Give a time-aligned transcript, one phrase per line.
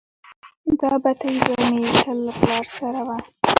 [0.79, 3.17] دا بتۍ به مې تل له پلار سره وه.